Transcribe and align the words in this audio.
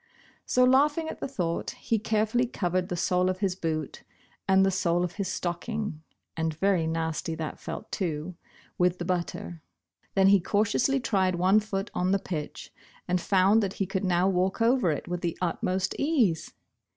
So 0.47 0.63
laughing 0.63 1.09
at 1.09 1.19
the 1.19 1.27
thought, 1.27 1.69
he 1.77 1.99
carefully 1.99 2.47
covered 2.47 2.89
the 2.89 2.95
sole 2.97 3.29
of 3.29 3.37
his 3.37 3.55
boot 3.55 4.01
and 4.47 4.65
the 4.65 4.71
sole 4.71 5.03
of 5.03 5.11
his 5.17 5.27
stocking 5.27 6.01
(and 6.35 6.55
very 6.57 6.87
nasty 6.87 7.35
that 7.35 7.59
felt, 7.59 7.91
too) 7.91 8.33
with 8.79 8.97
the 8.97 9.05
butter. 9.05 9.61
Then 10.15 10.29
he 10.29 10.39
cautiously 10.39 10.99
tried 10.99 11.35
one 11.35 11.59
foot 11.59 11.91
on 11.93 12.09
the 12.13 12.17
pitch, 12.17 12.73
and 13.07 13.21
found 13.21 13.61
that 13.61 13.73
he 13.73 13.85
could 13.85 14.03
now 14.03 14.27
walk 14.27 14.59
over 14.59 14.89
it 14.89 15.07
with 15.07 15.21
the 15.21 15.37
utmost 15.39 15.93
ease 15.99 16.51